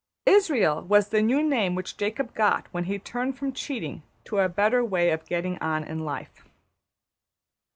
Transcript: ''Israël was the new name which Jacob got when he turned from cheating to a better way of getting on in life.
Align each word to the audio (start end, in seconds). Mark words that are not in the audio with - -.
''Israël 0.27 0.83
was 0.83 1.09
the 1.09 1.21
new 1.21 1.43
name 1.43 1.75
which 1.75 1.95
Jacob 1.95 2.33
got 2.33 2.65
when 2.71 2.85
he 2.85 2.97
turned 2.97 3.37
from 3.37 3.53
cheating 3.53 4.01
to 4.23 4.39
a 4.39 4.49
better 4.49 4.83
way 4.83 5.11
of 5.11 5.27
getting 5.27 5.59
on 5.59 5.83
in 5.83 5.99
life. 6.03 6.43